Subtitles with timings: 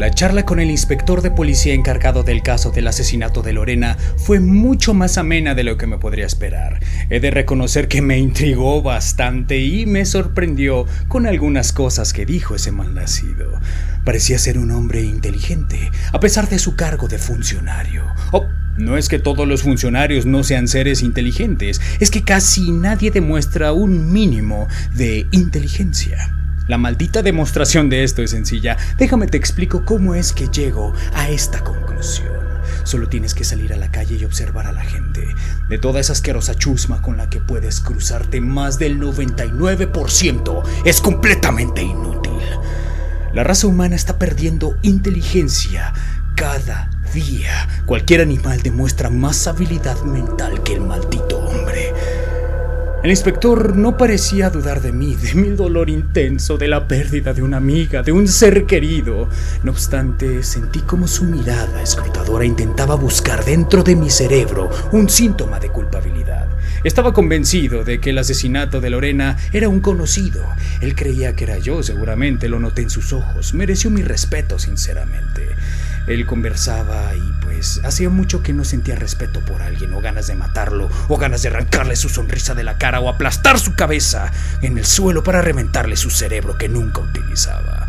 [0.00, 4.40] La charla con el inspector de policía encargado del caso del asesinato de Lorena fue
[4.40, 6.80] mucho más amena de lo que me podría esperar.
[7.10, 12.54] He de reconocer que me intrigó bastante y me sorprendió con algunas cosas que dijo
[12.54, 13.60] ese malnacido.
[14.02, 18.06] Parecía ser un hombre inteligente, a pesar de su cargo de funcionario.
[18.32, 18.46] Oh,
[18.78, 23.74] no es que todos los funcionarios no sean seres inteligentes, es que casi nadie demuestra
[23.74, 26.39] un mínimo de inteligencia.
[26.70, 28.76] La maldita demostración de esto es sencilla.
[28.96, 32.32] Déjame te explico cómo es que llego a esta conclusión.
[32.84, 35.34] Solo tienes que salir a la calle y observar a la gente.
[35.68, 41.82] De toda esa asquerosa chusma con la que puedes cruzarte, más del 99% es completamente
[41.82, 42.38] inútil.
[43.34, 45.92] La raza humana está perdiendo inteligencia
[46.36, 47.82] cada día.
[47.84, 51.29] Cualquier animal demuestra más habilidad mental que el maldito.
[53.02, 57.40] El inspector no parecía dudar de mí, de mi dolor intenso, de la pérdida de
[57.40, 59.26] una amiga, de un ser querido.
[59.62, 65.58] No obstante, sentí como su mirada escrutadora intentaba buscar dentro de mi cerebro un síntoma
[65.58, 66.46] de culpabilidad.
[66.84, 70.44] Estaba convencido de que el asesinato de Lorena era un conocido.
[70.82, 73.54] Él creía que era yo, seguramente lo noté en sus ojos.
[73.54, 75.48] Mereció mi respeto, sinceramente.
[76.06, 77.39] Él conversaba y
[77.84, 81.48] hacía mucho que no sentía respeto por alguien o ganas de matarlo o ganas de
[81.48, 85.96] arrancarle su sonrisa de la cara o aplastar su cabeza en el suelo para reventarle
[85.96, 87.88] su cerebro que nunca utilizaba.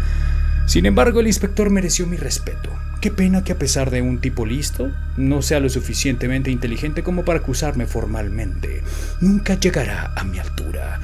[0.66, 2.70] Sin embargo, el inspector mereció mi respeto.
[3.02, 7.26] Qué pena que a pesar de un tipo listo, no sea lo suficientemente inteligente como
[7.26, 8.84] para acusarme formalmente.
[9.22, 11.00] Nunca llegará a mi altura.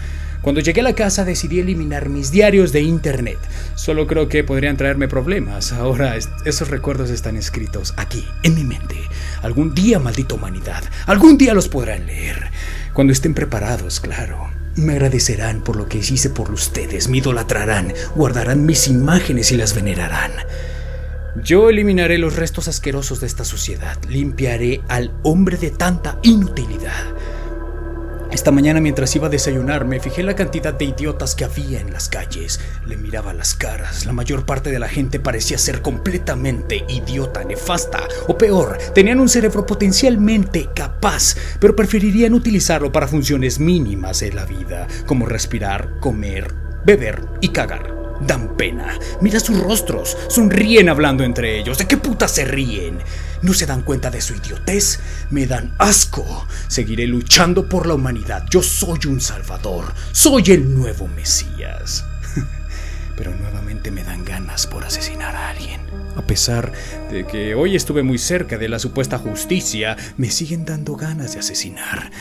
[0.48, 3.38] Cuando llegué a la casa decidí eliminar mis diarios de internet.
[3.76, 5.74] Solo creo que podrían traerme problemas.
[5.74, 8.96] Ahora esos recuerdos están escritos aquí, en mi mente.
[9.42, 12.50] Algún día, maldita humanidad, algún día los podrán leer.
[12.94, 14.50] Cuando estén preparados, claro.
[14.78, 19.76] Me agradecerán por lo que hice por ustedes, me idolatrarán, guardarán mis imágenes y las
[19.76, 20.32] venerarán.
[21.44, 27.04] Yo eliminaré los restos asquerosos de esta sociedad, limpiaré al hombre de tanta inutilidad.
[28.32, 31.80] Esta mañana mientras iba a desayunar me fijé en la cantidad de idiotas que había
[31.80, 32.60] en las calles.
[32.86, 34.06] Le miraba las caras.
[34.06, 39.30] La mayor parte de la gente parecía ser completamente idiota, nefasta o peor, tenían un
[39.30, 46.54] cerebro potencialmente capaz, pero preferirían utilizarlo para funciones mínimas de la vida, como respirar, comer,
[46.86, 47.97] beber y cagar.
[48.22, 48.98] Dan pena.
[49.22, 50.18] Mira sus rostros.
[50.28, 51.78] Sonríen hablando entre ellos.
[51.78, 53.00] ¿De qué puta se ríen?
[53.42, 55.00] ¿No se dan cuenta de su idiotez?
[55.30, 56.48] Me dan asco.
[56.68, 58.46] Seguiré luchando por la humanidad.
[58.50, 59.94] Yo soy un salvador.
[60.12, 62.06] Soy el nuevo Mesías.
[63.16, 65.82] Pero nuevamente me dan ganas por asesinar a alguien.
[66.16, 66.72] A pesar
[67.12, 71.40] de que hoy estuve muy cerca de la supuesta justicia, me siguen dando ganas de
[71.40, 72.12] asesinar.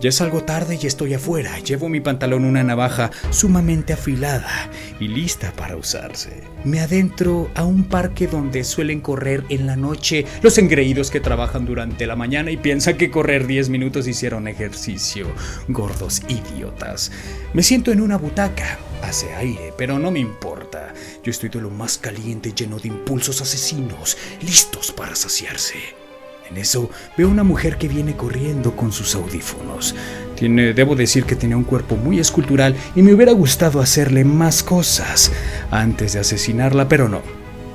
[0.00, 1.58] Ya es algo tarde y estoy afuera.
[1.58, 4.70] Llevo mi pantalón una navaja sumamente afilada
[5.00, 6.44] y lista para usarse.
[6.62, 11.66] Me adentro a un parque donde suelen correr en la noche los engreídos que trabajan
[11.66, 15.26] durante la mañana y piensan que correr 10 minutos hicieron ejercicio.
[15.66, 17.10] Gordos idiotas.
[17.52, 18.78] Me siento en una butaca.
[19.02, 20.94] Hace aire, pero no me importa.
[21.24, 26.07] Yo estoy de lo más caliente lleno de impulsos asesinos, listos para saciarse.
[26.50, 29.94] En eso veo una mujer que viene corriendo con sus audífonos.
[30.34, 34.62] Tiene, debo decir que tiene un cuerpo muy escultural y me hubiera gustado hacerle más
[34.62, 35.30] cosas
[35.70, 37.20] antes de asesinarla, pero no,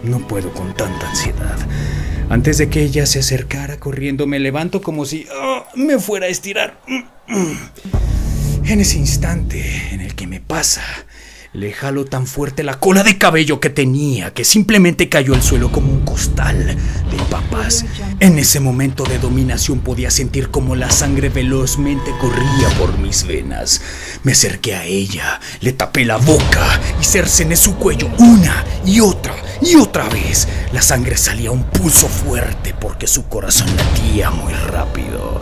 [0.04, 1.58] no puedo con tanta ansiedad.
[2.30, 6.30] Antes de que ella se acercara corriendo, me levanto como si oh, me fuera a
[6.30, 6.80] estirar.
[7.28, 10.82] En ese instante en el que me pasa,
[11.54, 15.72] le jalo tan fuerte la cola de cabello que tenía que simplemente cayó al suelo
[15.72, 17.86] como un costal de papas.
[18.20, 23.82] En ese momento de dominación podía sentir como la sangre velozmente corría por mis venas.
[24.24, 29.36] Me acerqué a ella, le tapé la boca y cercené su cuello una y otra
[29.62, 30.48] y otra vez.
[30.72, 35.40] La sangre salía a un pulso fuerte porque su corazón latía muy rápido.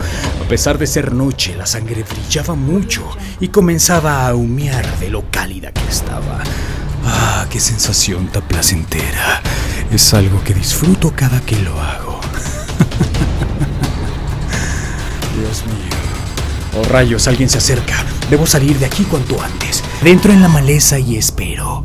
[0.52, 3.08] Pesar de ser noche, la sangre brillaba mucho
[3.40, 6.42] y comenzaba a humear de lo cálida que estaba.
[7.06, 9.40] Ah, qué sensación tan placentera.
[9.90, 12.20] Es algo que disfruto cada que lo hago.
[15.38, 15.96] Dios mío.
[16.78, 18.04] Oh rayos, alguien se acerca.
[18.28, 19.82] Debo salir de aquí cuanto antes.
[20.02, 21.82] Dentro en la maleza y espero.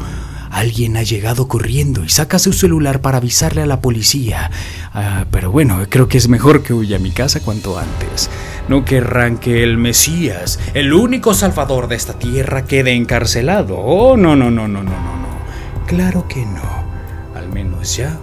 [0.52, 4.52] Alguien ha llegado corriendo y saca su celular para avisarle a la policía.
[4.94, 8.30] Ah, pero bueno, creo que es mejor que huya a mi casa cuanto antes.
[8.68, 13.78] No querrán que el Mesías, el único salvador de esta tierra, quede encarcelado.
[13.78, 15.86] Oh, no, no, no, no, no, no, no.
[15.86, 16.88] Claro que no.
[17.36, 18.18] Al menos ya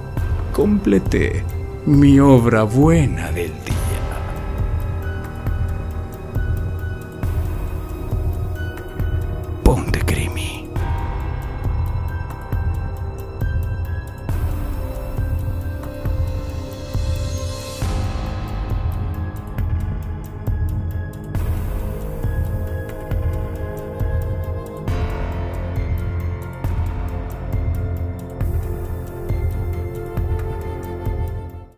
[0.53, 1.43] completé
[1.87, 3.74] mi obra buena del día.